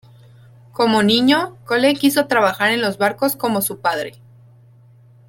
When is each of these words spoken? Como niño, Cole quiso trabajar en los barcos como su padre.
Como 0.71 1.03
niño, 1.03 1.57
Cole 1.63 1.93
quiso 1.93 2.25
trabajar 2.25 2.71
en 2.71 2.81
los 2.81 2.97
barcos 2.97 3.35
como 3.35 3.61
su 3.61 3.81
padre. 3.81 4.13